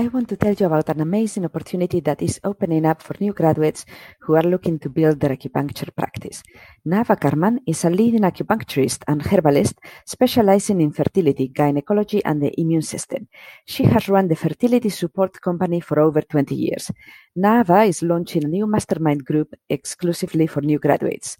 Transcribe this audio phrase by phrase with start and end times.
[0.00, 3.34] I want to tell you about an amazing opportunity that is opening up for new
[3.34, 3.84] graduates
[4.20, 6.42] who are looking to build their acupuncture practice.
[6.88, 12.80] Naava Carman is a leading acupuncturist and herbalist specializing in fertility, gynecology, and the immune
[12.80, 13.28] system.
[13.66, 16.90] She has run the fertility support company for over 20 years.
[17.36, 21.36] Naava is launching a new mastermind group exclusively for new graduates.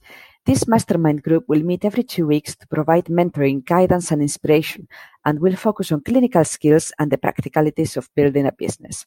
[0.50, 4.88] This mastermind group will meet every two weeks to provide mentoring, guidance, and inspiration,
[5.24, 9.06] and will focus on clinical skills and the practicalities of building a business.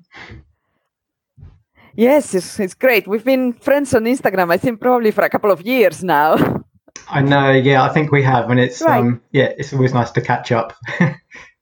[1.95, 3.07] yes, it's, it's great.
[3.07, 6.65] We've been friends on Instagram, I think, probably for a couple of years now.
[7.09, 7.53] I know.
[7.53, 8.99] Yeah, I think we have, and it's right.
[8.99, 10.75] um, yeah, it's always nice to catch up.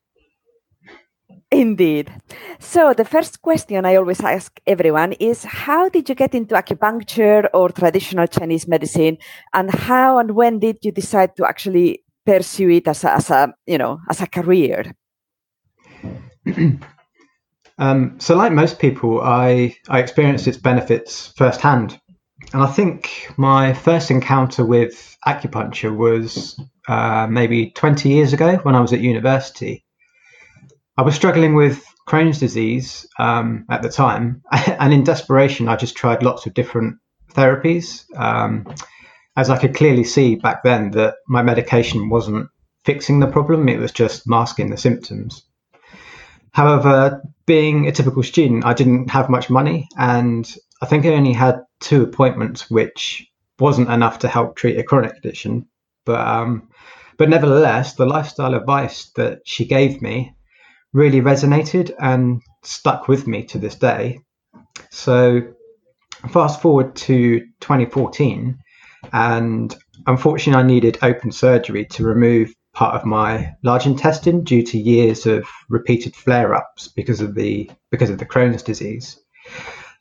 [1.54, 2.12] Indeed.
[2.58, 7.48] So, the first question I always ask everyone is How did you get into acupuncture
[7.54, 9.18] or traditional Chinese medicine?
[9.52, 13.54] And how and when did you decide to actually pursue it as a, as a
[13.66, 14.96] you know, as a career?
[17.78, 22.00] um, so, like most people, I, I experienced its benefits firsthand.
[22.52, 28.74] And I think my first encounter with acupuncture was uh, maybe 20 years ago when
[28.74, 29.83] I was at university.
[30.96, 35.96] I was struggling with Crohn's disease um, at the time, and in desperation, I just
[35.96, 36.98] tried lots of different
[37.32, 38.04] therapies.
[38.16, 38.72] Um,
[39.36, 42.48] as I could clearly see back then that my medication wasn't
[42.84, 45.42] fixing the problem, it was just masking the symptoms.
[46.52, 51.32] However, being a typical student, I didn't have much money, and I think I only
[51.32, 53.26] had two appointments, which
[53.58, 55.66] wasn't enough to help treat a chronic condition.
[56.04, 56.68] But um,
[57.16, 60.36] but nevertheless, the lifestyle advice that she gave me
[60.94, 64.20] really resonated and stuck with me to this day.
[64.90, 65.42] So,
[66.30, 68.58] fast forward to 2014,
[69.12, 74.78] and unfortunately, I needed open surgery to remove part of my large intestine due to
[74.78, 79.18] years of repeated flare-ups because of the because of the Crohn's disease.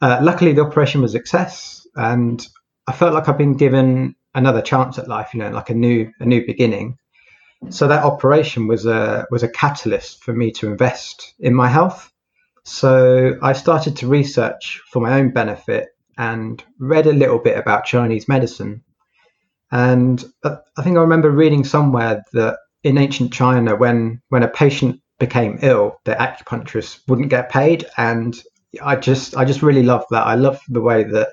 [0.01, 2.47] Uh, luckily, the operation was a success, and
[2.87, 5.33] I felt like I've been given another chance at life.
[5.33, 6.97] You know, like a new a new beginning.
[7.69, 12.11] So that operation was a was a catalyst for me to invest in my health.
[12.63, 17.85] So I started to research for my own benefit and read a little bit about
[17.85, 18.83] Chinese medicine.
[19.71, 25.01] And I think I remember reading somewhere that in ancient China, when when a patient
[25.19, 27.85] became ill, the acupuncturist wouldn't get paid.
[27.97, 28.39] And
[28.83, 30.27] I just I just really loved that.
[30.27, 31.29] I loved the way that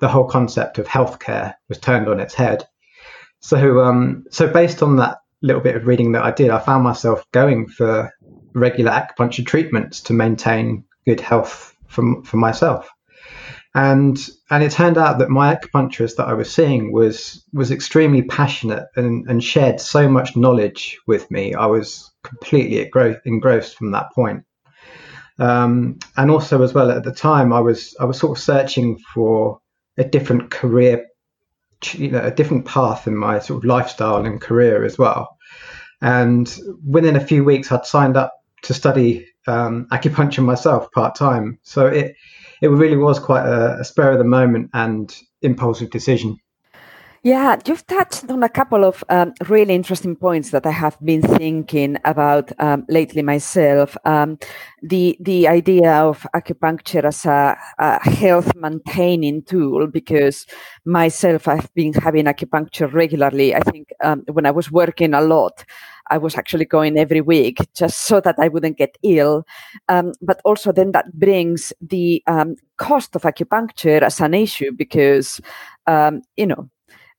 [0.00, 2.66] the whole concept of healthcare was turned on its head.
[3.40, 6.84] So um, so based on that little bit of reading that I did, I found
[6.84, 8.10] myself going for
[8.54, 12.88] regular acupuncture treatments to maintain good health for, for myself.
[13.74, 14.18] And
[14.50, 18.86] and it turned out that my acupuncturist that I was seeing was was extremely passionate
[18.96, 21.54] and, and shared so much knowledge with me.
[21.54, 22.90] I was completely
[23.24, 24.44] engrossed from that point.
[25.38, 28.98] Um, and also as well at the time, I was I was sort of searching
[29.14, 29.58] for
[29.96, 31.06] a different career
[31.94, 35.38] you know a different path in my sort of lifestyle and career as well.
[36.00, 36.52] And
[36.84, 38.32] within a few weeks, I'd signed up
[38.62, 41.58] to study um, acupuncture myself part time.
[41.62, 42.16] So it
[42.60, 46.38] it really was quite a, a spur of the moment and impulsive decision.
[47.24, 51.22] Yeah, you've touched on a couple of um, really interesting points that I have been
[51.22, 53.96] thinking about um, lately myself.
[54.04, 54.38] Um,
[54.82, 60.46] the the idea of acupuncture as a, a, health maintaining tool, because
[60.84, 63.54] myself I've been having acupuncture regularly.
[63.54, 65.64] I think um, when I was working a lot,
[66.10, 69.44] I was actually going every week just so that I wouldn't get ill.
[69.88, 75.40] Um, but also, then that brings the um, cost of acupuncture as an issue because,
[75.86, 76.68] um, you know,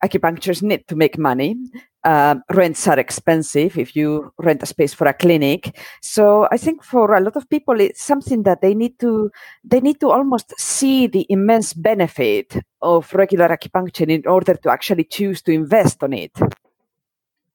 [0.03, 1.55] acupuncturists need to make money.
[2.03, 5.79] Uh, rents are expensive if you rent a space for a clinic.
[6.01, 9.31] So I think for a lot of people, it's something that they need to
[9.63, 15.05] they need to almost see the immense benefit of regular acupuncture in order to actually
[15.05, 16.37] choose to invest on it.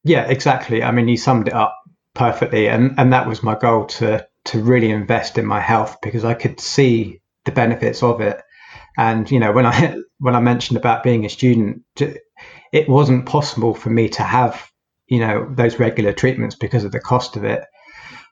[0.04, 0.82] Yeah, exactly.
[0.82, 1.76] I mean, you summed it up
[2.14, 6.24] perfectly, and and that was my goal to to really invest in my health because
[6.24, 8.40] I could see the benefits of it.
[8.96, 11.82] And you know, when I when I mentioned about being a student,
[12.72, 14.70] it wasn't possible for me to have
[15.06, 17.64] you know those regular treatments because of the cost of it.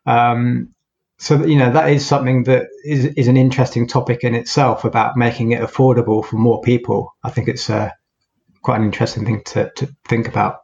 [0.05, 0.75] Um,
[1.19, 5.17] so you know that is something that is, is an interesting topic in itself about
[5.17, 7.15] making it affordable for more people.
[7.25, 7.91] I think it's uh,
[8.63, 10.57] quite an interesting thing to, to think about.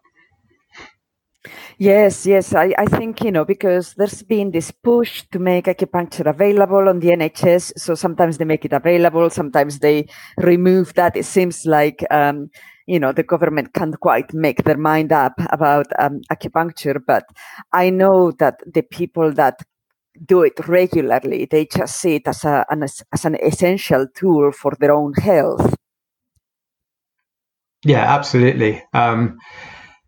[1.79, 2.55] Yes, yes.
[2.55, 7.01] I, I think, you know, because there's been this push to make acupuncture available on
[7.01, 7.73] the NHS.
[7.77, 11.17] So sometimes they make it available, sometimes they remove that.
[11.17, 12.51] It seems like, um,
[12.87, 17.01] you know, the government can't quite make their mind up about um, acupuncture.
[17.05, 17.25] But
[17.73, 19.61] I know that the people that
[20.27, 24.73] do it regularly, they just see it as, a, an, as an essential tool for
[24.79, 25.75] their own health.
[27.85, 28.83] Yeah, absolutely.
[28.93, 29.39] Um,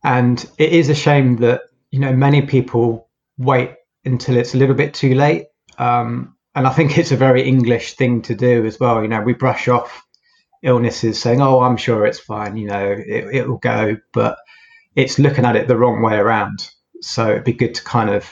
[0.05, 3.75] and it is a shame that you know many people wait
[4.05, 5.47] until it's a little bit too late.
[5.79, 9.03] Um, and I think it's a very English thing to do as well.
[9.03, 10.05] You know, we brush off
[10.65, 14.39] illnesses saying, "Oh, I'm sure it's fine." You know, it, it will go, but
[14.97, 16.69] it's looking at it the wrong way around.
[17.01, 18.29] So it'd be good to kind of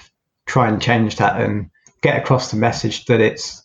[0.46, 1.70] try and change that and
[2.00, 3.62] get across the message that it's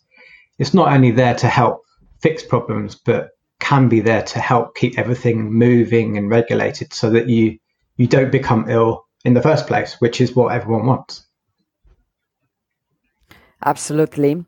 [0.58, 1.82] it's not only there to help
[2.20, 3.30] fix problems, but
[3.60, 7.58] can be there to help keep everything moving and regulated so that you
[7.96, 11.26] you don't become ill in the first place, which is what everyone wants.
[13.64, 14.44] Absolutely.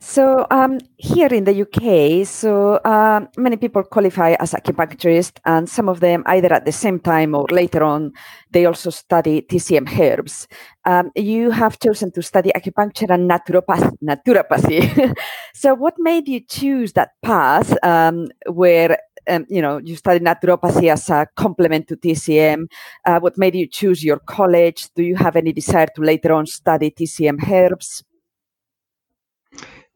[0.00, 5.88] So um, here in the UK, so uh, many people qualify as acupuncturists, and some
[5.88, 8.12] of them either at the same time or later on,
[8.50, 10.48] they also study TCM herbs.
[10.84, 15.14] Um, you have chosen to study acupuncture and naturopath- naturopathy.
[15.54, 20.90] so, what made you choose that path um, where um, you know, you studied naturopathy
[20.90, 22.66] as a complement to TCM.
[23.04, 24.88] Uh, what made you choose your college?
[24.94, 28.04] Do you have any desire to later on study TCM herbs?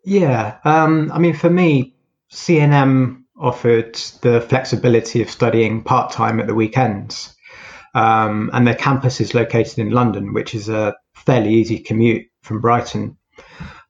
[0.05, 1.95] Yeah, um, I mean, for me,
[2.33, 7.35] CNM offered the flexibility of studying part time at the weekends.
[7.95, 12.61] Um, and their campus is located in London, which is a fairly easy commute from
[12.61, 13.19] Brighton.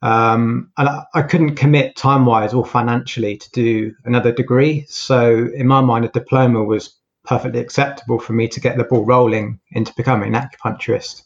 [0.03, 4.85] Um, and I, I, couldn't commit time wise or financially to do another degree.
[4.89, 9.05] So, in my mind, a diploma was perfectly acceptable for me to get the ball
[9.05, 11.23] rolling into becoming an acupuncturist.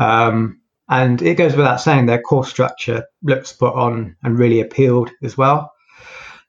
[0.00, 0.59] Um,
[0.90, 5.38] and it goes without saying, their course structure looked spot on and really appealed as
[5.38, 5.72] well.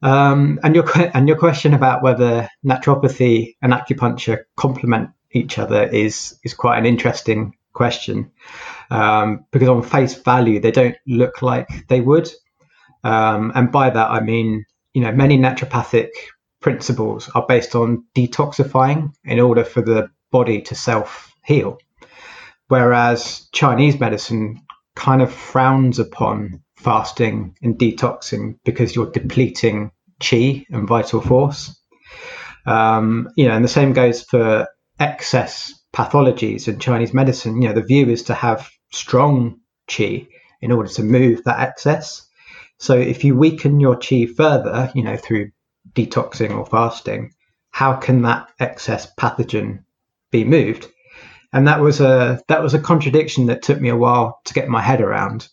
[0.01, 6.39] Um, and your and your question about whether naturopathy and acupuncture complement each other is
[6.43, 8.31] is quite an interesting question.
[8.89, 12.29] Um, because on face value they don't look like they would.
[13.03, 16.09] Um, and by that i mean you know many naturopathic
[16.59, 21.79] principles are based on detoxifying in order for the body to self heal
[22.71, 24.59] whereas chinese medicine
[24.95, 31.79] kind of frowns upon fasting and detoxing because you're depleting chi and vital force
[32.65, 34.67] um, you know and the same goes for
[34.99, 39.59] excess pathologies in Chinese medicine, you know, the view is to have strong
[39.89, 40.27] qi
[40.61, 42.27] in order to move that excess.
[42.77, 45.51] So if you weaken your qi further, you know, through
[45.93, 47.31] detoxing or fasting,
[47.71, 49.83] how can that excess pathogen
[50.31, 50.87] be moved?
[51.53, 54.69] And that was a that was a contradiction that took me a while to get
[54.69, 55.49] my head around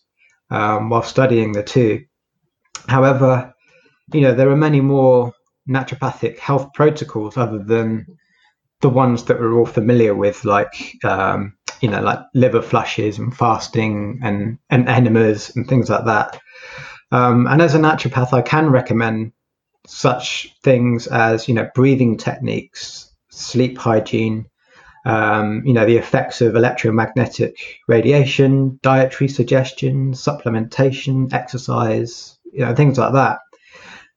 [0.49, 2.05] um, while studying the two.
[2.87, 3.53] However,
[4.13, 5.33] you know, there are many more
[5.67, 8.05] naturopathic health protocols other than
[8.81, 13.35] the ones that we're all familiar with, like um, you know, like liver flushes and
[13.35, 16.39] fasting and and enemas and things like that.
[17.11, 19.33] Um, and as a naturopath, I can recommend
[19.87, 24.45] such things as you know breathing techniques, sleep hygiene,
[25.05, 32.97] um, you know the effects of electromagnetic radiation, dietary suggestions, supplementation, exercise, you know things
[32.97, 33.39] like that.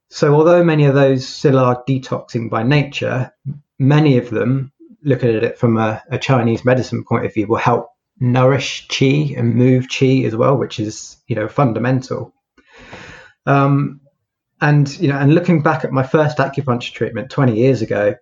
[0.09, 3.33] So although many of those still are detoxing by nature,
[3.79, 4.73] many of them,
[5.03, 7.89] looking at it from a, a Chinese medicine point of view, will help
[8.21, 12.35] nourish qi and move qi as well, which is you know fundamental.
[13.47, 14.01] Um,
[14.61, 18.15] and you know, and looking back at my first acupuncture treatment 20 years ago,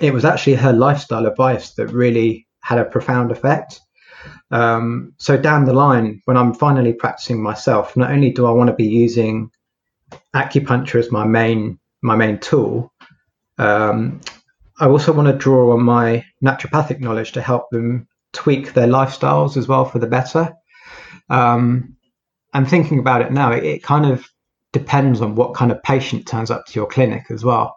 [0.00, 3.80] it was actually her lifestyle advice that really had a profound effect.
[4.50, 8.68] Um, so down the line, when I'm finally practicing myself, not only do I want
[8.68, 9.50] to be using
[10.34, 12.92] acupuncture as my main my main tool,
[13.58, 14.20] um,
[14.78, 19.56] I also want to draw on my naturopathic knowledge to help them tweak their lifestyles
[19.56, 20.54] as well for the better.
[21.28, 21.96] Um,
[22.54, 24.26] and thinking about it now, it, it, kind of
[24.72, 27.76] depends on what kind of patient turns up to your clinic as well.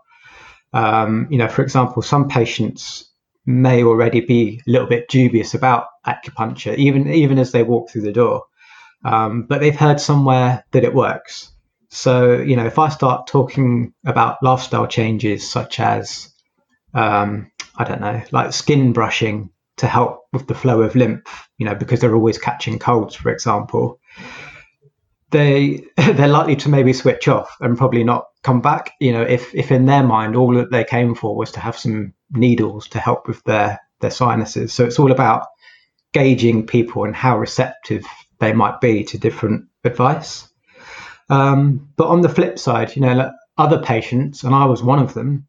[0.73, 3.09] Um, you know, for example, some patients
[3.45, 8.01] may already be a little bit dubious about acupuncture, even even as they walk through
[8.01, 8.43] the door.
[9.05, 11.51] Um, but they've heard somewhere that it works.
[11.89, 16.33] So, you know, if I start talking about lifestyle changes such as,
[16.93, 21.65] um, I don't know, like skin brushing to help with the flow of lymph, you
[21.65, 23.99] know, because they're always catching colds, for example,
[25.29, 28.93] they they're likely to maybe switch off and probably not come back.
[28.99, 31.77] You know, if if in their mind all that they came for was to have
[31.77, 34.73] some needles to help with their their sinuses.
[34.73, 35.47] So it's all about
[36.13, 38.05] gauging people and how receptive
[38.39, 40.47] they might be to different advice.
[41.29, 45.13] Um, but on the flip side, you know, other patients, and I was one of
[45.13, 45.47] them,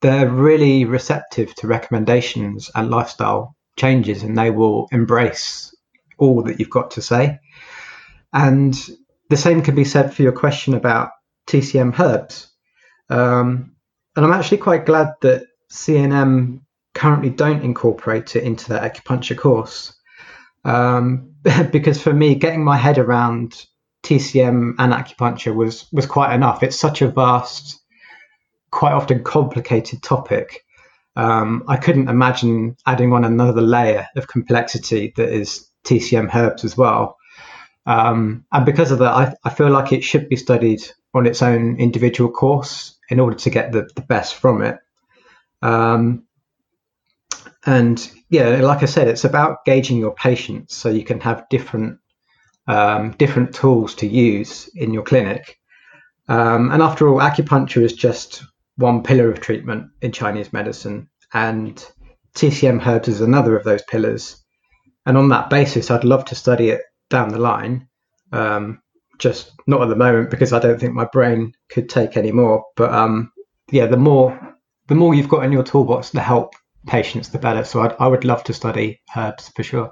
[0.00, 5.74] they're really receptive to recommendations and lifestyle changes, and they will embrace
[6.18, 7.38] all that you've got to say.
[8.32, 8.74] And
[9.28, 11.10] the same can be said for your question about
[11.46, 12.48] TCM herbs.
[13.08, 13.76] Um,
[14.16, 16.60] and I'm actually quite glad that CNM
[16.94, 19.94] currently don't incorporate it into their acupuncture course.
[20.64, 21.34] Um,
[21.70, 23.66] because for me, getting my head around
[24.02, 26.62] TCM and acupuncture was was quite enough.
[26.62, 27.80] It's such a vast,
[28.70, 30.64] quite often complicated topic.
[31.16, 36.76] Um, I couldn't imagine adding on another layer of complexity that is TCM herbs as
[36.76, 37.16] well.
[37.86, 40.82] Um, and because of that, I, I, feel like it should be studied
[41.16, 44.78] on its own individual course in order to get the, the best from it.
[45.62, 46.24] Um,
[47.64, 51.98] and yeah, like I said, it's about gauging your patients so you can have different
[52.68, 55.58] um, different tools to use in your clinic.
[56.28, 58.44] Um, and after all, acupuncture is just
[58.76, 61.84] one pillar of treatment in Chinese medicine, and
[62.34, 64.44] TCM herbs is another of those pillars.
[65.06, 67.88] And on that basis, I'd love to study it down the line.
[68.32, 68.82] Um,
[69.18, 72.64] just not at the moment because I don't think my brain could take any more.
[72.76, 73.32] But um,
[73.70, 74.56] yeah, the more
[74.88, 76.54] the more you've got in your toolbox to help
[76.86, 77.64] patients, the better.
[77.64, 79.90] So I'd, I would love to study herbs for sure.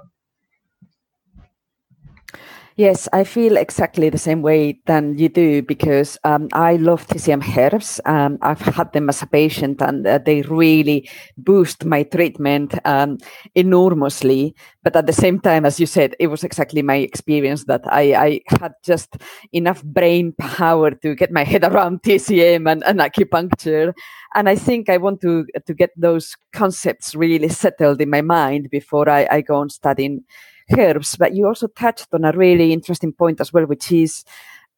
[2.77, 7.41] Yes, I feel exactly the same way than you do because um, I love TCM
[7.55, 8.01] herbs.
[8.03, 13.17] Um, I've had them as a patient and uh, they really boost my treatment um,
[13.55, 14.55] enormously.
[14.83, 18.13] But at the same time, as you said, it was exactly my experience that I,
[18.13, 19.15] I had just
[19.53, 23.93] enough brain power to get my head around TCM and, and acupuncture.
[24.33, 28.67] And I think I want to, to get those concepts really settled in my mind
[28.69, 30.25] before I, I go on studying
[30.77, 34.23] herbs, but you also touched on a really interesting point as well, which is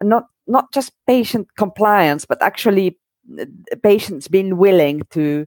[0.03, 2.97] not not just patient compliance, but actually
[3.39, 3.45] uh,
[3.83, 5.45] patients being willing to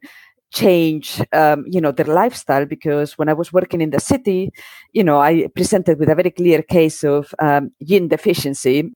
[0.53, 2.67] change um, you know their lifestyle.
[2.67, 4.51] Because when i was working in the city
[4.93, 8.93] you know i presented with a very clear case of um, yin deficiency.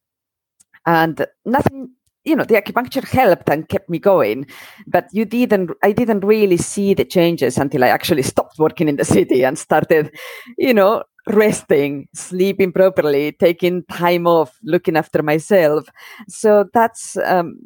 [0.87, 1.91] And nothing
[2.25, 4.47] you know the acupuncture helped and kept me going.
[4.87, 8.97] But you didn't i didn't really see the changes until i actually stopped working in
[8.97, 10.11] the city and started
[10.59, 15.87] you know resting, sleeping properly, taking time off, looking after myself.
[16.29, 17.59] So that's um,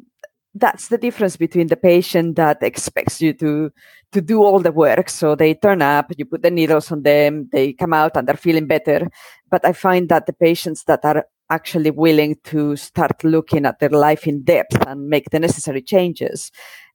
[0.55, 3.71] that's the difference between the patient that expects you to
[4.11, 5.09] to do all the work.
[5.09, 8.35] So they turn up, you put the needles on them, they come out and they're
[8.35, 9.07] feeling better.
[9.51, 13.89] But I find that the patients that are actually willing to start looking at their
[13.89, 16.51] life in depth and make the necessary changes,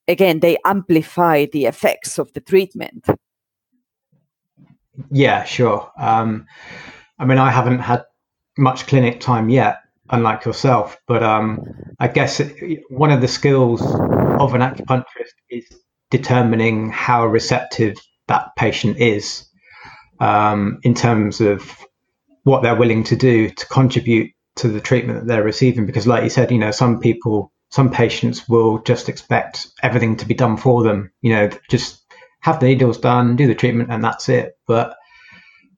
[0.08, 3.06] again, they amplify the effects of the treatment.
[5.10, 5.90] Yeah, sure.
[5.98, 6.46] Um,
[7.18, 8.04] I mean, I haven't had
[8.58, 9.78] much clinic time yet,
[10.10, 11.64] unlike yourself, but um,
[11.98, 14.02] I guess it, one of the skills
[14.38, 15.66] of an acupuncturist is
[16.10, 17.96] determining how receptive
[18.28, 19.48] that patient is
[20.20, 21.76] um, in terms of
[22.44, 25.86] what they're willing to do to contribute to the treatment that they're receiving.
[25.86, 30.26] Because, like you said, you know, some people, some patients will just expect everything to
[30.26, 31.12] be done for them.
[31.22, 32.03] You know, just
[32.44, 34.58] have the needles done, do the treatment, and that's it.
[34.66, 34.96] But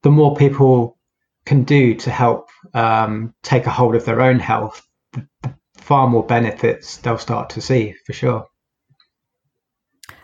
[0.02, 0.98] the more people
[1.44, 5.28] can do to help um, take a hold of their own health, the,
[5.76, 8.46] far more benefits they'll start to see for sure.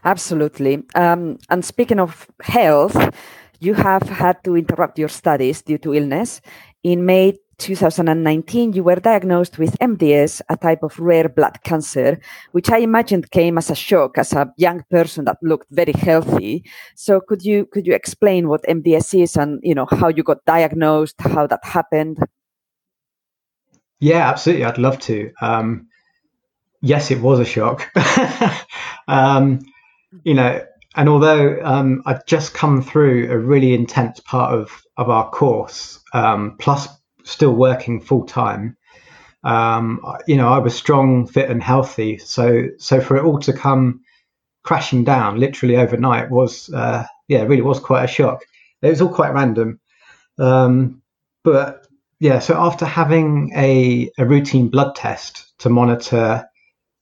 [0.05, 0.83] Absolutely.
[0.97, 2.97] Um, and speaking of health,
[3.61, 6.41] you have had to interrupt your studies due to illness.
[6.83, 12.19] In May 2019, you were diagnosed with MDS, a type of rare blood cancer,
[12.51, 16.65] which I imagined came as a shock as a young person that looked very healthy.
[16.97, 20.45] So could you could you explain what MDS is and you know how you got
[20.45, 22.19] diagnosed, how that happened?
[24.01, 24.65] Yeah, absolutely.
[24.65, 25.31] I'd love to.
[25.41, 25.87] Um,
[26.81, 27.89] yes, it was a shock.
[29.09, 29.61] um,
[30.25, 30.61] you know,
[30.97, 36.01] and although um, I've just come through a really intense part of, of our course,
[36.13, 36.89] um, plus
[37.25, 38.77] still working full time,
[39.45, 42.19] um, you know, I was strong, fit, and healthy.
[42.19, 44.03] So, so for it all to come
[44.63, 48.45] crashing down literally overnight was, uh, yeah, really was quite a shock.
[48.81, 49.81] It was all quite random,
[50.39, 51.03] um,
[51.45, 51.87] but
[52.21, 52.39] yeah.
[52.39, 56.49] So after having a, a routine blood test to monitor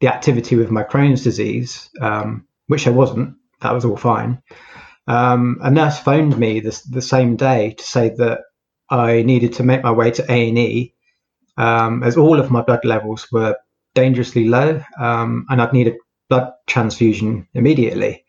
[0.00, 4.42] the activity with my Crohn's disease, um, which I wasn't, that was all fine.
[5.06, 8.40] Um, a nurse phoned me the, the same day to say that
[8.90, 10.94] I needed to make my way to A and E,
[11.56, 13.56] um, as all of my blood levels were
[13.94, 15.96] dangerously low, um, and I'd need a
[16.28, 18.24] blood transfusion immediately.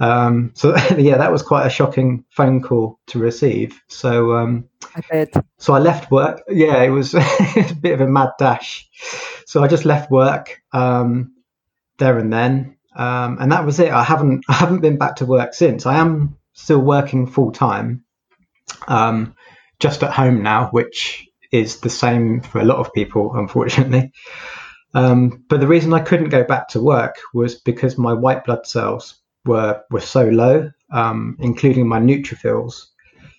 [0.00, 3.80] Um, so yeah, that was quite a shocking phone call to receive.
[3.88, 5.26] So um, I
[5.58, 6.42] so I left work.
[6.48, 8.88] Yeah, it was, it was, a bit of a mad dash.
[9.46, 11.34] So I just left work um,
[11.98, 13.90] there and then, um, and that was it.
[13.90, 15.86] I haven't I haven't been back to work since.
[15.86, 18.04] I am still working full time.
[18.86, 19.34] Um,
[19.80, 24.12] just at home now, which is the same for a lot of people, unfortunately.
[24.94, 28.66] Um, but the reason I couldn't go back to work was because my white blood
[28.66, 32.86] cells were were so low, um, including my neutrophils.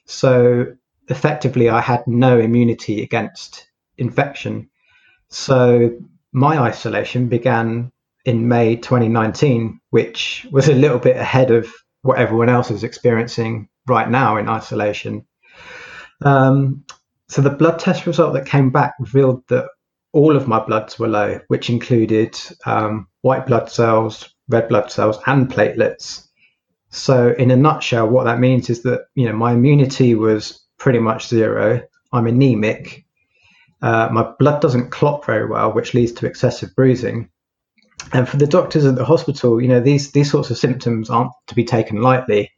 [0.06, 0.76] So
[1.08, 3.68] effectively, I had no immunity against
[3.98, 4.70] infection.
[5.30, 5.98] So
[6.32, 7.92] my isolation began
[8.26, 13.70] in May 2019, which was a little bit ahead of what everyone else is experiencing
[13.88, 15.26] right now in isolation.
[16.24, 16.84] Um,
[17.28, 19.68] so the blood test result that came back revealed that
[20.12, 25.20] all of my bloods were low, which included um, white blood cells, red blood cells,
[25.28, 26.28] and platelets.
[26.90, 31.00] So in a nutshell, what that means is that you know my immunity was pretty
[31.00, 31.82] much zero.
[32.12, 33.06] I'm anemic.
[33.82, 37.30] Uh, my blood doesn't clot very well, which leads to excessive bruising.
[38.12, 41.32] And for the doctors at the hospital, you know these these sorts of symptoms aren't
[41.48, 42.52] to be taken lightly.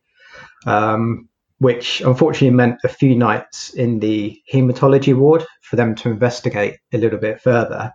[0.65, 1.27] Um,
[1.61, 6.97] which unfortunately meant a few nights in the hematology ward for them to investigate a
[6.97, 7.93] little bit further.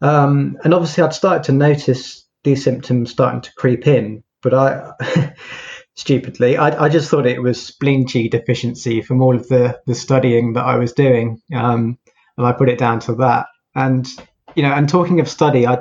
[0.00, 5.34] Um, and obviously, I'd started to notice these symptoms starting to creep in, but I,
[5.96, 9.94] stupidly, I, I, just thought it was spleen qi deficiency from all of the, the
[9.96, 11.42] studying that I was doing.
[11.52, 11.98] Um,
[12.36, 13.46] and I put it down to that.
[13.74, 14.06] And,
[14.54, 15.78] you know, and talking of study, I,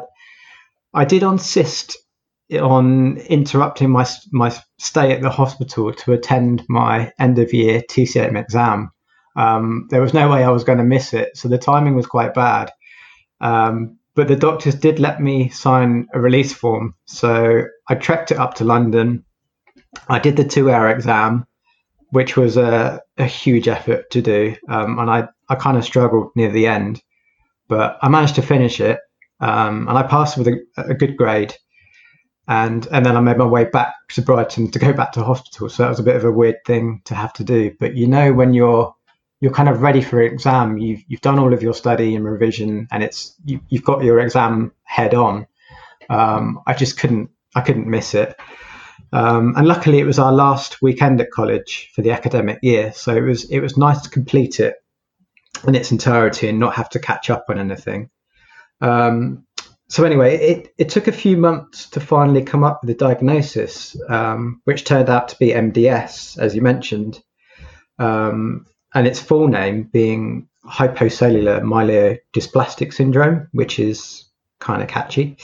[0.91, 1.99] I did insist
[2.57, 8.39] on interrupting my my stay at the hospital to attend my end of year TCM
[8.39, 8.91] exam.
[9.35, 12.07] Um, there was no way I was going to miss it, so the timing was
[12.07, 12.71] quite bad.
[13.39, 18.39] Um, but the doctors did let me sign a release form, so I trekked it
[18.39, 19.23] up to London.
[20.07, 21.45] I did the two-hour exam,
[22.09, 26.31] which was a, a huge effort to do, um, and I I kind of struggled
[26.35, 27.01] near the end,
[27.67, 28.99] but I managed to finish it,
[29.39, 31.55] um, and I passed with a, a good grade
[32.49, 35.69] and and then I made my way back to Brighton to go back to hospital.
[35.69, 37.71] So that was a bit of a weird thing to have to do.
[37.79, 38.93] But you know, when you're
[39.39, 42.25] you're kind of ready for an exam, you've you've done all of your study and
[42.25, 45.45] revision, and it's you, have got your exam head on.
[46.09, 48.35] Um, I just couldn't I couldn't miss it.
[49.13, 53.15] Um, and luckily, it was our last weekend at college for the academic year, so
[53.15, 54.73] it was it was nice to complete it
[55.67, 58.09] in its entirety and not have to catch up on anything.
[58.81, 59.45] Um,
[59.89, 63.99] so anyway, it, it took a few months to finally come up with a diagnosis,
[64.07, 67.19] um, which turned out to be MDS, as you mentioned,
[67.97, 75.37] um, and its full name being hypocellular myelodysplastic syndrome, which is kind of catchy.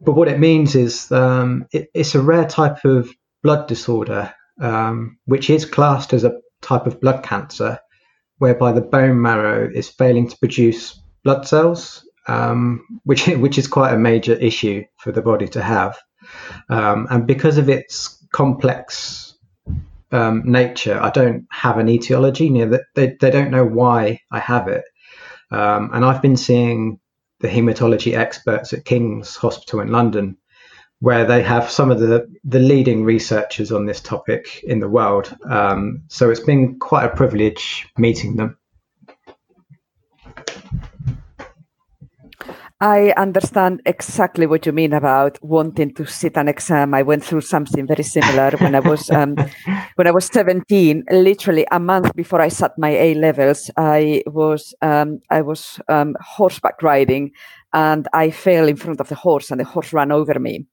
[0.00, 3.10] But what it means is um, it, it's a rare type of
[3.44, 7.78] blood disorder, um, which is classed as a type of blood cancer,
[8.38, 13.92] whereby the bone marrow is failing to produce blood cells um, which which is quite
[13.92, 15.98] a major issue for the body to have.
[16.68, 19.34] Um, and because of its complex
[20.12, 22.48] um, nature, I don't have an etiology.
[22.94, 24.84] They, they don't know why I have it.
[25.50, 26.98] Um, and I've been seeing
[27.40, 30.36] the hematology experts at King's Hospital in London,
[31.00, 35.36] where they have some of the, the leading researchers on this topic in the world.
[35.50, 38.56] Um, so it's been quite a privilege meeting them.
[42.82, 46.94] I understand exactly what you mean about wanting to sit an exam.
[46.94, 49.36] I went through something very similar when I was um,
[49.94, 51.04] when I was seventeen.
[51.08, 56.16] Literally a month before I sat my A levels, I was um, I was um,
[56.20, 57.30] horseback riding,
[57.72, 60.66] and I fell in front of the horse, and the horse ran over me.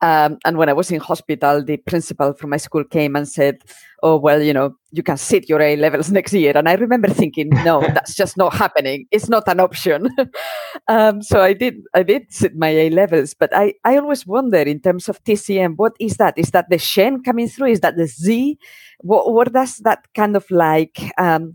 [0.00, 3.62] Um, and when I was in hospital, the principal from my school came and said,
[4.02, 7.08] "Oh well, you know, you can sit your A levels next year." And I remember
[7.08, 9.06] thinking, "No, that's just not happening.
[9.10, 10.08] It's not an option."
[10.88, 14.58] um, so I did, I did sit my A levels, but I, I always wonder
[14.58, 16.34] in terms of TCM, what is that?
[16.36, 17.68] Is that the Shen coming through?
[17.68, 18.56] Is that the Zhi?
[19.00, 21.00] What, what does that kind of like?
[21.18, 21.52] Um,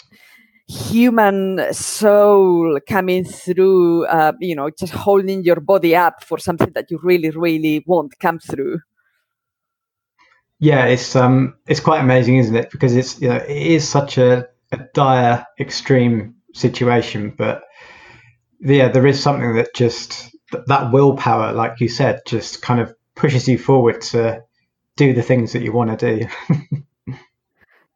[0.70, 6.92] human soul coming through, uh, you know, just holding your body up for something that
[6.92, 8.80] you really, really want come through.
[10.60, 12.70] Yeah, it's um, it's quite amazing, isn't it?
[12.70, 17.64] Because it's you know, it is such a, a dire, extreme situation, but
[18.60, 20.36] yeah, there is something that just
[20.68, 24.42] that willpower, like you said, just kind of pushes you forward to
[24.98, 26.28] do the things that you want to do.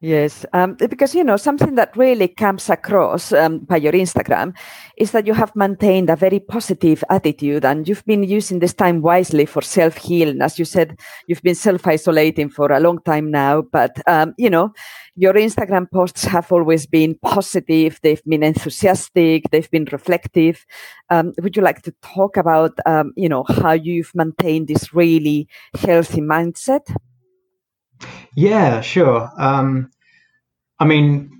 [0.04, 4.54] Yes, um, because you know something that really comes across um, by your Instagram
[4.98, 9.00] is that you have maintained a very positive attitude, and you've been using this time
[9.00, 10.42] wisely for self healing.
[10.42, 14.50] As you said, you've been self isolating for a long time now, but um, you
[14.50, 14.74] know
[15.16, 17.98] your Instagram posts have always been positive.
[18.02, 19.44] They've been enthusiastic.
[19.50, 20.66] They've been reflective.
[21.08, 25.48] Um, would you like to talk about um, you know how you've maintained this really
[25.78, 26.94] healthy mindset?
[28.34, 29.30] Yeah, sure.
[29.38, 29.90] Um,
[30.84, 31.30] I mean,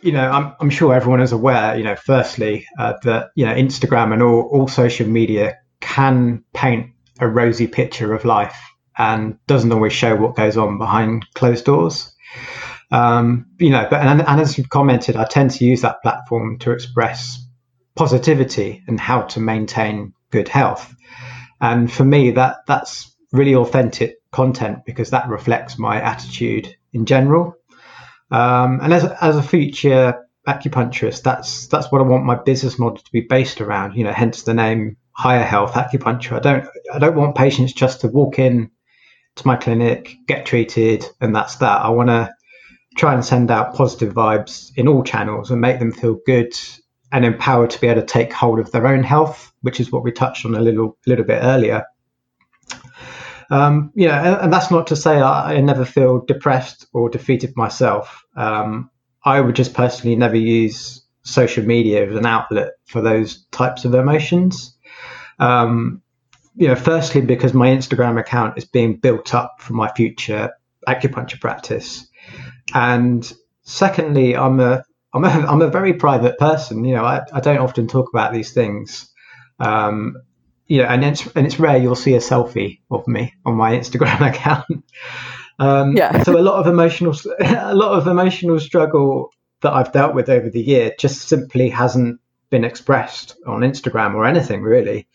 [0.00, 3.52] you know, I'm, I'm sure everyone is aware, you know, firstly, uh, that, you know,
[3.54, 8.58] Instagram and all, all social media can paint a rosy picture of life
[8.96, 12.14] and doesn't always show what goes on behind closed doors.
[12.90, 16.58] Um, you know, but and, and as you've commented, I tend to use that platform
[16.60, 17.46] to express
[17.94, 20.94] positivity and how to maintain good health.
[21.60, 27.56] And for me, that that's really authentic content because that reflects my attitude in general.
[28.34, 32.98] Um, and as as a future acupuncturist, that's that's what I want my business model
[32.98, 33.94] to be based around.
[33.94, 36.32] You know, hence the name Higher Health Acupuncture.
[36.32, 38.72] I don't I don't want patients just to walk in
[39.36, 41.82] to my clinic, get treated, and that's that.
[41.82, 42.34] I want to
[42.96, 46.54] try and send out positive vibes in all channels and make them feel good
[47.12, 50.02] and empowered to be able to take hold of their own health, which is what
[50.02, 51.84] we touched on a little little bit earlier.
[53.50, 57.10] Um, you know, and, and, that's not to say I, I, never feel depressed or
[57.10, 58.24] defeated myself.
[58.36, 58.90] Um,
[59.24, 63.94] I would just personally never use social media as an outlet for those types of
[63.94, 64.76] emotions.
[65.38, 66.02] Um,
[66.56, 70.52] you know, firstly because my Instagram account is being built up for my future
[70.86, 72.06] acupuncture practice,
[72.72, 73.30] and
[73.62, 76.84] secondly, I'm a I'm a, I'm a very private person.
[76.84, 79.10] You know, I, I don't often talk about these things.
[79.58, 80.16] Um,
[80.66, 83.72] you know, and it's and it's rare you'll see a selfie of me on my
[83.72, 84.84] Instagram account.
[85.58, 86.22] Um, yeah.
[86.22, 90.50] so a lot of emotional, a lot of emotional struggle that I've dealt with over
[90.50, 95.08] the year just simply hasn't been expressed on Instagram or anything really.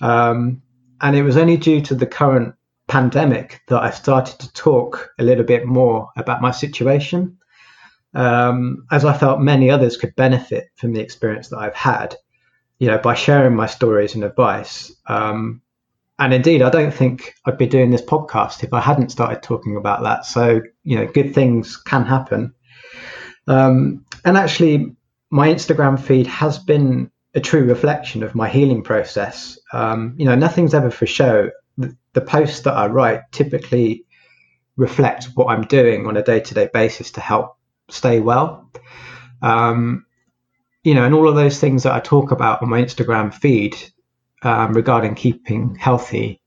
[0.00, 0.62] Um,
[1.00, 2.54] and it was only due to the current
[2.88, 7.38] pandemic that I started to talk a little bit more about my situation,
[8.14, 12.16] um, as I felt many others could benefit from the experience that I've had
[12.82, 14.92] you know, by sharing my stories and advice.
[15.06, 15.62] Um,
[16.18, 19.76] and indeed, I don't think I'd be doing this podcast if I hadn't started talking
[19.76, 20.26] about that.
[20.26, 22.52] So, you know, good things can happen.
[23.46, 24.96] Um, and actually,
[25.30, 29.56] my Instagram feed has been a true reflection of my healing process.
[29.72, 31.50] Um, you know, nothing's ever for show.
[31.78, 34.06] The, the, posts that I write typically
[34.76, 37.56] reflect what I'm doing on a day to day basis to help
[37.90, 38.72] stay well.
[39.40, 40.04] Um,
[40.84, 43.76] you know, and all of those things that I talk about on my Instagram feed
[44.42, 46.40] um, regarding keeping healthy,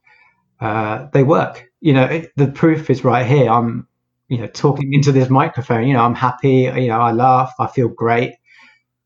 [0.60, 1.70] uh, they work.
[1.82, 3.50] You know, it, the proof is right here.
[3.50, 3.88] I'm,
[4.28, 5.88] you know, talking into this microphone.
[5.88, 6.62] You know, I'm happy.
[6.64, 7.54] You know, I laugh.
[7.60, 8.34] I feel great,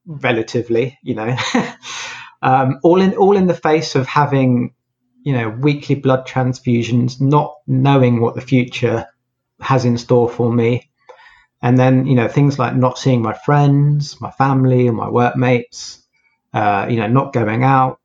[0.06, 0.98] relatively.
[1.04, 1.38] You know,
[2.42, 4.74] um, all in all in the face of having,
[5.24, 9.06] you know, weekly blood transfusions, not knowing what the future
[9.60, 10.88] has in store for me,
[11.62, 16.02] and then, you know, things like not seeing my friends, my family, and my workmates,
[16.54, 18.00] uh, you know, not going out.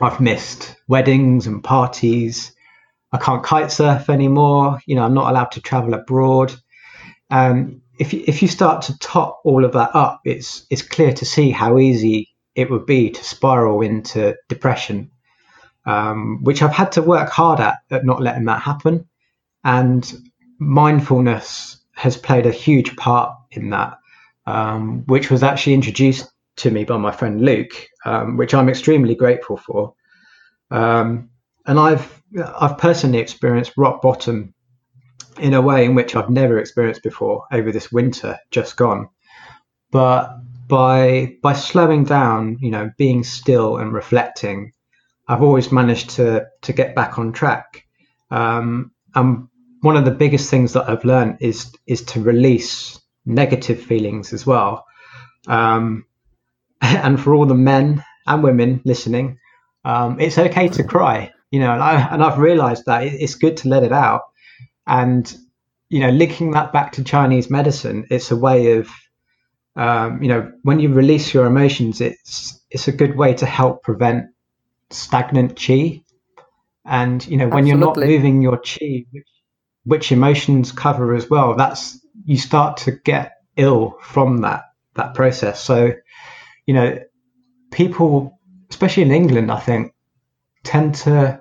[0.00, 2.52] I've missed weddings and parties.
[3.12, 4.80] I can't kite surf anymore.
[4.86, 6.54] You know, I'm not allowed to travel abroad.
[7.30, 11.12] Um, if you, if you start to top all of that up, it's it's clear
[11.12, 15.10] to see how easy it would be to spiral into depression,
[15.86, 19.08] um, which I've had to work hard at at not letting that happen.
[19.62, 20.12] And
[20.58, 23.96] mindfulness has played a huge part in that,
[24.44, 29.14] um, which was actually introduced to me by my friend Luke, um, which I'm extremely
[29.14, 29.94] grateful for.
[30.72, 31.30] Um,
[31.64, 32.20] and I've
[32.60, 34.52] I've personally experienced rock bottom
[35.38, 39.08] in a way in which I've never experienced before over this winter just gone.
[39.92, 44.72] But by by slowing down, you know, being still and reflecting,
[45.28, 47.86] I've always managed to to get back on track.
[48.32, 49.46] Um, and
[49.82, 54.46] one of the biggest things that I've learned is is to release negative feelings as
[54.46, 54.86] well.
[55.46, 56.06] Um,
[56.80, 59.38] and for all the men and women listening,
[59.84, 61.32] um, it's okay to cry.
[61.50, 64.22] You know, and, I, and I've realised that it's good to let it out.
[64.86, 65.32] And
[65.90, 68.88] you know, linking that back to Chinese medicine, it's a way of
[69.74, 73.82] um, you know, when you release your emotions, it's it's a good way to help
[73.82, 74.26] prevent
[74.90, 76.02] stagnant chi.
[76.84, 77.68] And you know, when Absolutely.
[77.68, 79.31] you're not moving your chi, which,
[79.84, 84.64] which emotions cover as well, that's you start to get ill from that
[84.94, 85.60] that process.
[85.60, 85.92] So,
[86.66, 86.98] you know,
[87.70, 88.38] people,
[88.70, 89.92] especially in England, I think,
[90.62, 91.40] tend to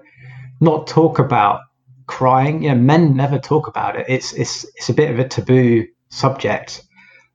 [0.60, 1.62] not talk about
[2.08, 2.64] crying.
[2.64, 4.08] You know, men never talk about it.
[4.10, 6.84] It's it's it's a bit of a taboo subject.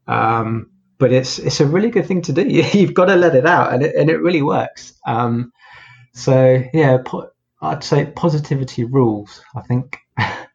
[0.09, 2.43] Um, but it's it's a really good thing to do.
[2.73, 4.95] You've got to let it out, and it and it really works.
[5.07, 5.53] Um,
[6.15, 9.43] so yeah, po- I'd say positivity rules.
[9.55, 9.99] I think.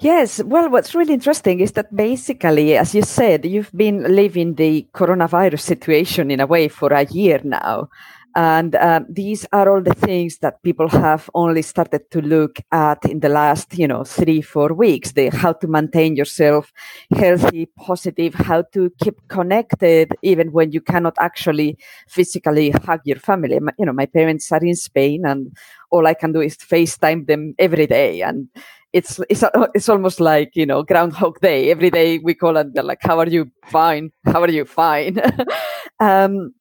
[0.00, 4.86] Yes, well, what's really interesting is that basically, as you said, you've been living the
[4.94, 7.88] coronavirus situation in a way for a year now.
[8.36, 13.04] And um, these are all the things that people have only started to look at
[13.10, 15.12] in the last, you know, three, four weeks.
[15.12, 16.72] The how to maintain yourself
[17.16, 23.58] healthy, positive, how to keep connected even when you cannot actually physically hug your family.
[23.76, 25.56] You know, my parents are in Spain and
[25.90, 28.20] all I can do is FaceTime them every day.
[28.22, 28.48] And
[28.92, 31.70] it's it's it's almost like you know Groundhog Day.
[31.70, 33.50] Every day we call and they're like, "How are you?
[33.66, 34.12] Fine.
[34.24, 34.64] How are you?
[34.64, 35.20] Fine."
[36.00, 36.54] um,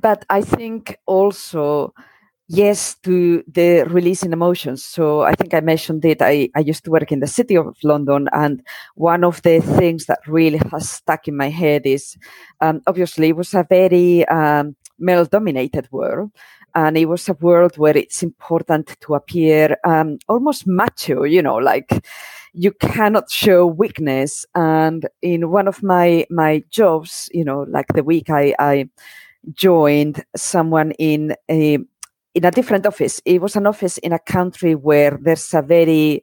[0.00, 1.92] but I think also
[2.48, 4.82] yes to the releasing emotions.
[4.82, 6.22] So I think I mentioned it.
[6.22, 8.62] I, I used to work in the city of London, and
[8.94, 12.16] one of the things that really has stuck in my head is
[12.60, 16.32] um, obviously it was a very um, male dominated world.
[16.78, 21.56] And it was a world where it's important to appear um, almost macho, you know,
[21.56, 21.90] like
[22.52, 24.46] you cannot show weakness.
[24.54, 28.88] And in one of my my jobs, you know, like the week I, I
[29.54, 31.78] joined someone in a
[32.34, 33.20] in a different office.
[33.24, 36.22] It was an office in a country where there's a very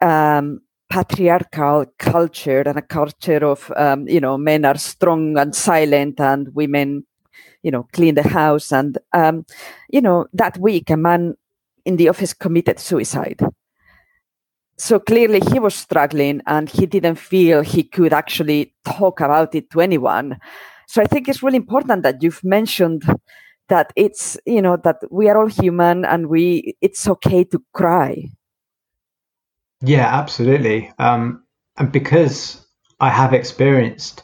[0.00, 0.60] um,
[0.90, 6.54] patriarchal culture and a culture of um, you know men are strong and silent and
[6.54, 7.05] women
[7.66, 9.44] you know clean the house and um,
[9.90, 11.34] you know that week a man
[11.84, 13.40] in the office committed suicide
[14.78, 19.68] so clearly he was struggling and he didn't feel he could actually talk about it
[19.70, 20.38] to anyone
[20.86, 23.02] so I think it's really important that you've mentioned
[23.68, 28.30] that it's you know that we are all human and we it's okay to cry.
[29.82, 30.92] Yeah, absolutely.
[30.98, 31.42] Um,
[31.76, 32.64] and because
[33.00, 34.22] I have experienced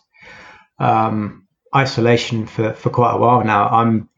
[0.79, 4.09] um, isolation for, for quite a while now, I'm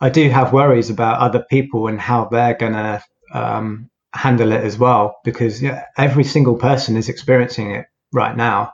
[0.00, 4.78] I do have worries about other people and how they're gonna um, handle it as
[4.78, 8.72] well because yeah, every single person is experiencing it right now,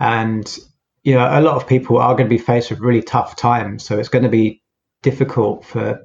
[0.00, 0.58] and
[1.08, 3.84] you know, a lot of people are going to be faced with really tough times.
[3.84, 4.62] So it's going to be
[5.02, 6.00] difficult for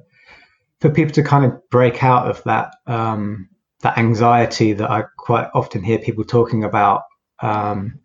[0.80, 3.48] for people to kind of break out of that um,
[3.80, 7.02] that anxiety that I quite often hear people talking about.
[7.42, 8.00] Um,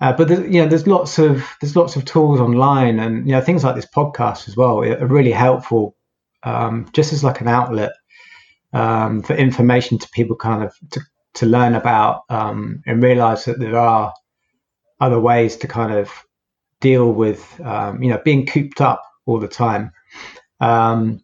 [0.00, 3.32] uh, but there's, you know, there's lots of there's lots of tools online, and you
[3.32, 5.96] know, things like this podcast as well are really helpful,
[6.42, 7.92] um, just as like an outlet
[8.72, 11.00] um, for information to people, kind of to
[11.34, 14.12] to learn about um, and realize that there are
[15.00, 16.10] other ways to kind of
[16.80, 19.92] deal with um, you know being cooped up all the time.
[20.60, 21.22] Um,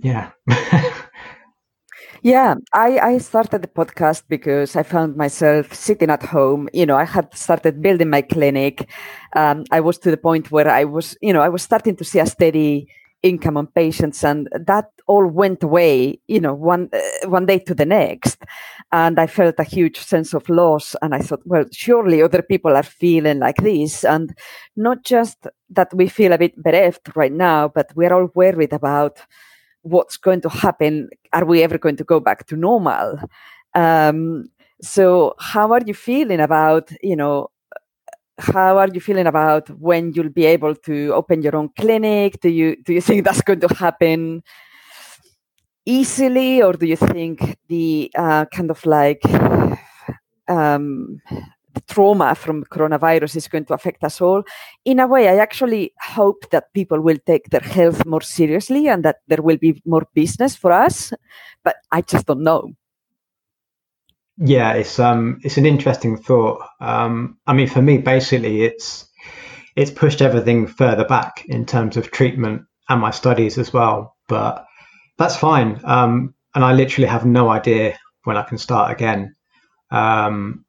[0.00, 0.32] yeah.
[2.24, 6.70] Yeah, I, I started the podcast because I found myself sitting at home.
[6.72, 8.88] You know, I had started building my clinic.
[9.36, 12.04] Um, I was to the point where I was, you know, I was starting to
[12.04, 12.88] see a steady
[13.22, 17.74] income on patients and that all went away you know one uh, one day to
[17.74, 18.36] the next
[18.92, 22.76] and i felt a huge sense of loss and i thought well surely other people
[22.76, 24.36] are feeling like this and
[24.76, 29.18] not just that we feel a bit bereft right now but we're all worried about
[29.84, 33.18] what's going to happen are we ever going to go back to normal
[33.74, 34.46] um,
[34.82, 37.48] so how are you feeling about you know
[38.38, 42.40] how are you feeling about when you'll be able to open your own clinic?
[42.40, 44.42] Do you do you think that's going to happen
[45.86, 49.22] easily, or do you think the uh, kind of like
[50.48, 51.20] um,
[51.88, 54.42] trauma from coronavirus is going to affect us all.
[54.84, 59.04] In a way, I actually hope that people will take their health more seriously and
[59.04, 61.12] that there will be more business for us.
[61.62, 62.70] But I just don't know.
[64.36, 66.66] Yeah, it's um, it's an interesting thought.
[66.80, 69.06] Um, I mean, for me, basically, it's
[69.76, 74.16] it's pushed everything further back in terms of treatment and my studies as well.
[74.28, 74.66] But
[75.18, 75.80] that's fine.
[75.84, 79.34] Um, and I literally have no idea when I can start again.
[79.90, 80.63] Um,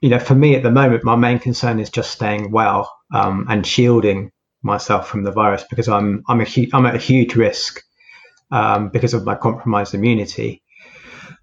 [0.00, 3.46] you know, for me at the moment, my main concern is just staying well um,
[3.48, 4.30] and shielding
[4.62, 7.82] myself from the virus because I'm I'm a hu- I'm at a huge risk
[8.50, 10.62] um, because of my compromised immunity.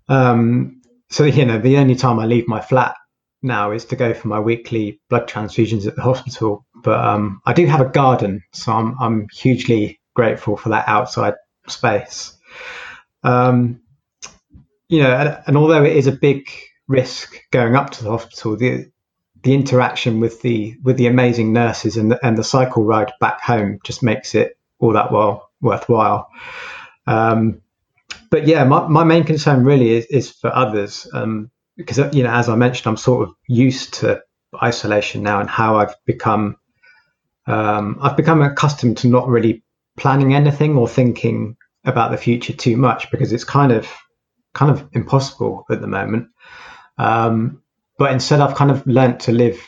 [0.09, 2.95] Um, so you know, the only time I leave my flat
[3.43, 6.65] now is to go for my weekly blood transfusions at the hospital.
[6.83, 11.35] But um, I do have a garden, so I'm I'm hugely grateful for that outside
[11.67, 12.35] space.
[13.23, 13.81] Um,
[14.89, 16.49] you know, and, and, although it is a big
[16.87, 18.91] risk going up to the hospital, the
[19.43, 23.41] the interaction with the with the amazing nurses and the, and the cycle ride back
[23.41, 26.29] home just makes it all that well worthwhile.
[27.05, 27.61] Um,
[28.29, 32.31] but yeah, my, my main concern really is, is for others um, because you know,
[32.31, 34.21] as I mentioned, I'm sort of used to
[34.61, 36.57] isolation now and how I've become
[37.45, 39.63] um, I've become accustomed to not really
[39.95, 43.87] planning anything or thinking about the future too much because it's kind of
[44.53, 46.27] kind of impossible at the moment.
[46.97, 47.61] Um,
[47.97, 49.59] but instead, I've kind of learnt to live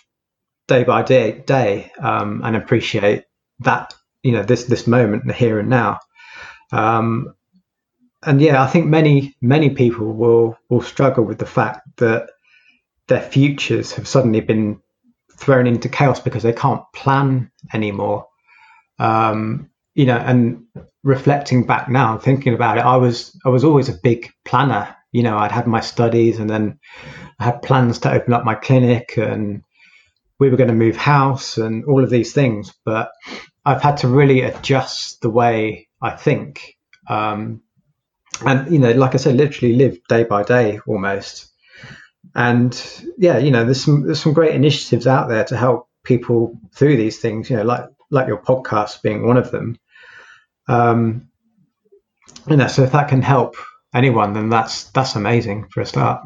[0.67, 3.25] day by day, day um, and appreciate
[3.59, 5.99] that you know this this moment, the here and now.
[6.71, 7.33] Um,
[8.23, 12.29] and yeah, I think many many people will will struggle with the fact that
[13.07, 14.81] their futures have suddenly been
[15.37, 18.27] thrown into chaos because they can't plan anymore.
[18.99, 20.65] Um, you know, and
[21.03, 24.95] reflecting back now, thinking about it, I was I was always a big planner.
[25.11, 26.79] You know, I'd had my studies, and then
[27.39, 29.63] I had plans to open up my clinic, and
[30.39, 32.73] we were going to move house, and all of these things.
[32.85, 33.11] But
[33.65, 37.61] I've had to really adjust the way I think, um,
[38.45, 41.51] and you know, like I said, literally live day by day almost.
[42.35, 42.73] And
[43.17, 46.97] yeah, you know, there's some there's some great initiatives out there to help people through
[46.97, 47.49] these things.
[47.49, 49.77] You know, like like your podcast being one of them.
[50.67, 51.29] Um,
[52.47, 53.55] you know, so if that can help
[53.93, 56.21] anyone, then that's that's amazing for a start.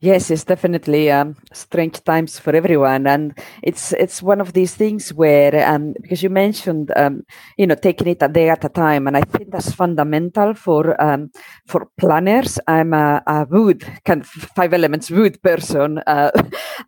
[0.00, 5.14] Yes, it's definitely um, strange times for everyone, and it's it's one of these things
[5.14, 7.24] where um, because you mentioned um,
[7.56, 11.00] you know taking it a day at a time, and I think that's fundamental for
[11.02, 11.30] um,
[11.66, 12.58] for planners.
[12.68, 15.98] I'm a, a, wood kind of five elements wood person.
[16.06, 16.30] Uh,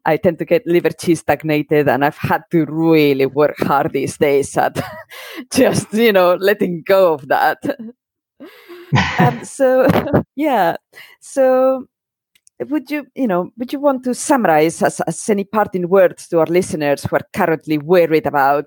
[0.04, 4.16] I tend to get liver qi stagnated, and I've had to really work hard these
[4.18, 4.78] days at
[5.52, 7.58] just you know letting go of that.
[9.18, 9.88] and so
[10.36, 10.76] yeah,
[11.20, 11.86] so
[12.68, 16.40] would you you know would you want to summarize as, as any parting words to
[16.40, 18.66] our listeners who are currently worried about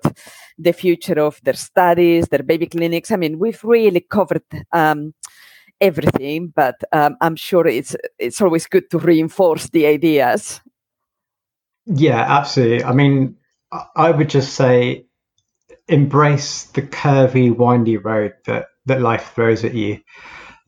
[0.58, 3.10] the future of their studies their baby clinics?
[3.10, 4.42] I mean we've really covered
[4.72, 5.12] um,
[5.82, 10.60] everything but um, i'm sure it's it's always good to reinforce the ideas
[11.86, 13.36] yeah absolutely i mean
[13.96, 15.06] i would just say
[15.88, 20.00] embrace the curvy windy road that that life throws at you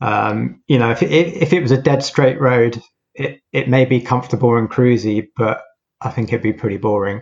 [0.01, 2.81] um, you know if it, if it was a dead straight road
[3.15, 5.63] it, it may be comfortable and cruisy, but
[6.01, 7.21] I think it'd be pretty boring.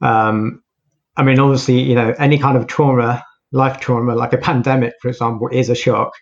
[0.00, 0.62] Um,
[1.16, 3.22] I mean, obviously, you know, any kind of trauma,
[3.52, 6.12] life trauma, like a pandemic, for example, is a shock.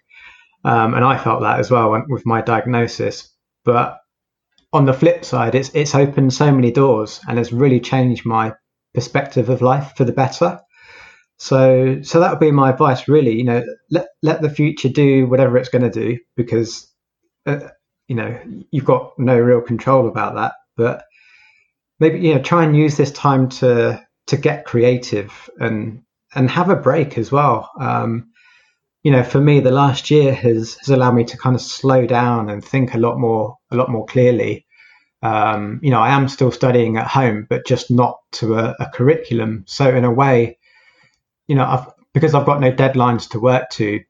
[0.65, 3.33] Um, and I felt that as well with my diagnosis.
[3.65, 3.99] But
[4.73, 8.55] on the flip side, it's it's opened so many doors and has really changed my
[8.95, 10.61] perspective of life for the better.
[11.39, 13.37] So so that would be my advice, really.
[13.37, 16.93] You know, let let the future do whatever it's going to do because
[17.47, 17.69] uh,
[18.11, 18.37] you know
[18.73, 21.05] you've got no real control about that but
[22.01, 26.03] maybe you know try and use this time to to get creative and
[26.35, 28.31] and have a break as well um,
[29.05, 32.05] you know for me the last year has has allowed me to kind of slow
[32.05, 34.67] down and think a lot more a lot more clearly
[35.23, 38.91] um, you know i am still studying at home but just not to a, a
[38.93, 40.59] curriculum so in a way
[41.47, 44.01] you know I've, because i've got no deadlines to work to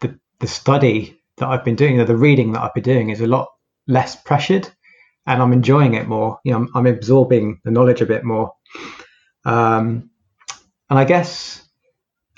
[0.00, 3.26] the the study that I've been doing, the reading that I've been doing is a
[3.26, 3.48] lot
[3.88, 4.68] less pressured
[5.26, 6.38] and I'm enjoying it more.
[6.44, 8.52] You know, I'm, I'm absorbing the knowledge a bit more.
[9.44, 10.10] Um,
[10.88, 11.62] and I guess,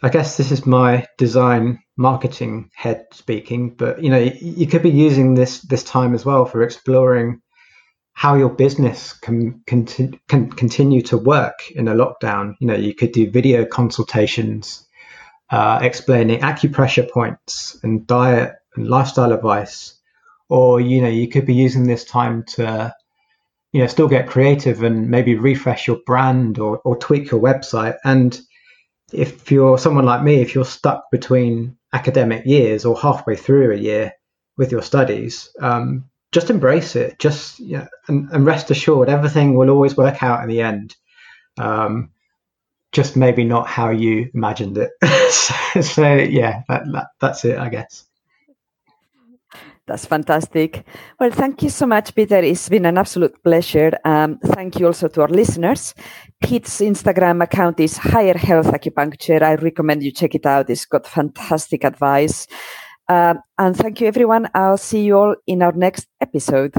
[0.04, 4.90] I guess this is my design marketing head speaking, but you know, you, could be
[4.90, 7.40] using this, this time as well for exploring
[8.12, 9.86] how your business can, can,
[10.28, 12.54] can continue to work in a lockdown.
[12.58, 14.88] You know, you could do video consultations,
[15.50, 20.00] uh, explaining acupressure points and diet and lifestyle advice,
[20.48, 22.92] or you know you could be using this time to
[23.72, 27.96] you know still get creative and maybe refresh your brand or, or tweak your website
[28.04, 28.40] and
[29.12, 33.76] if you're someone like me if you're stuck between academic years or halfway through a
[33.76, 34.12] year
[34.56, 37.18] with your studies um, just embrace it.
[37.18, 40.96] Just yeah and, and, rest assured everything will always work out in the end.
[41.58, 42.10] Um,
[42.90, 44.90] just maybe not how you imagined it.
[45.32, 48.04] So, so, yeah that, that, that's it i guess
[49.86, 50.84] that's fantastic.
[51.18, 52.36] Well, thank you so much, Peter.
[52.36, 53.92] It's been an absolute pleasure.
[54.04, 55.94] Um, thank you also to our listeners.
[56.42, 59.42] Pete's Instagram account is Higher Health Acupuncture.
[59.42, 60.70] I recommend you check it out.
[60.70, 62.46] It's got fantastic advice.
[63.08, 64.48] Uh, and thank you, everyone.
[64.54, 66.74] I'll see you all in our next episode.